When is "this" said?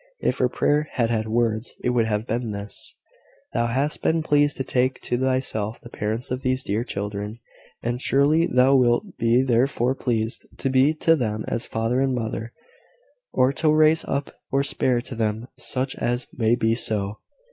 2.53-2.95